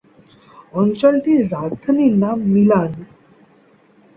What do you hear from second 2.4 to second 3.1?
Milan.